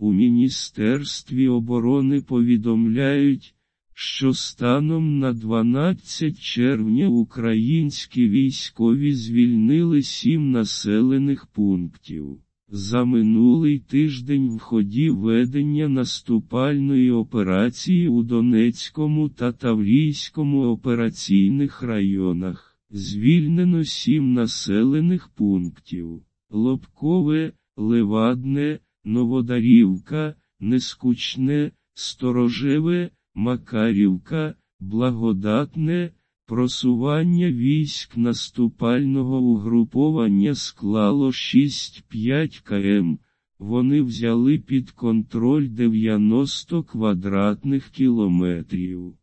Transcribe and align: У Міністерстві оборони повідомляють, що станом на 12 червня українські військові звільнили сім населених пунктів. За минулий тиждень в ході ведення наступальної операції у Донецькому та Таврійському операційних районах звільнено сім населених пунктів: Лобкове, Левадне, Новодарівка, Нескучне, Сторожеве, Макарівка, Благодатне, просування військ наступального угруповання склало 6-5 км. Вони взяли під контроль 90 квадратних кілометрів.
У 0.00 0.12
Міністерстві 0.12 1.48
оборони 1.48 2.20
повідомляють, 2.20 3.54
що 3.94 4.34
станом 4.34 5.18
на 5.18 5.32
12 5.32 6.40
червня 6.40 7.08
українські 7.08 8.28
військові 8.28 9.12
звільнили 9.12 10.02
сім 10.02 10.50
населених 10.50 11.46
пунктів. 11.46 12.38
За 12.68 13.04
минулий 13.04 13.78
тиждень 13.78 14.48
в 14.48 14.58
ході 14.58 15.10
ведення 15.10 15.88
наступальної 15.88 17.10
операції 17.10 18.08
у 18.08 18.22
Донецькому 18.22 19.28
та 19.28 19.52
Таврійському 19.52 20.64
операційних 20.64 21.82
районах 21.82 22.78
звільнено 22.90 23.84
сім 23.84 24.32
населених 24.32 25.28
пунктів: 25.28 26.22
Лобкове, 26.50 27.52
Левадне, 27.76 28.78
Новодарівка, 29.08 30.34
Нескучне, 30.60 31.72
Сторожеве, 31.94 33.10
Макарівка, 33.34 34.54
Благодатне, 34.80 36.10
просування 36.46 37.50
військ 37.50 38.16
наступального 38.16 39.40
угруповання 39.40 40.54
склало 40.54 41.26
6-5 41.28 42.62
км. 42.62 43.18
Вони 43.58 44.02
взяли 44.02 44.58
під 44.58 44.90
контроль 44.90 45.68
90 45.68 46.82
квадратних 46.82 47.88
кілометрів. 47.88 49.17